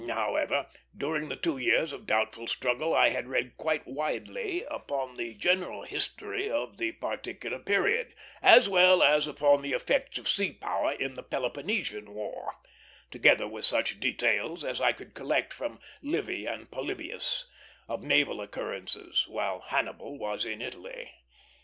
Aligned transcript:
However, 0.09 0.65
during 0.97 1.29
the 1.29 1.35
two 1.35 1.59
years 1.59 1.93
of 1.93 2.07
doubtful 2.07 2.47
struggle 2.47 2.91
I 2.95 3.09
had 3.09 3.27
read 3.27 3.55
quite 3.55 3.85
widely 3.87 4.63
upon 4.65 5.15
the 5.15 5.35
general 5.35 5.83
history 5.83 6.49
of 6.49 6.77
the 6.79 6.93
particular 6.93 7.59
period, 7.59 8.15
as 8.41 8.67
well 8.67 9.03
as 9.03 9.27
upon 9.27 9.61
the 9.61 9.73
effects 9.73 10.17
of 10.17 10.27
sea 10.27 10.53
power 10.53 10.93
in 10.93 11.13
the 11.13 11.21
Peloponnesian 11.21 12.15
War; 12.15 12.55
together 13.11 13.47
with 13.47 13.63
such 13.63 13.99
details 13.99 14.63
as 14.63 14.81
I 14.81 14.91
could 14.91 15.13
collect 15.13 15.53
from 15.53 15.79
Livy 16.01 16.47
and 16.47 16.71
Polybius 16.71 17.45
of 17.87 18.01
naval 18.03 18.41
occurrences 18.41 19.25
while 19.27 19.59
Hannibal 19.67 20.17
was 20.17 20.45
in 20.45 20.63
Italy. 20.63 21.11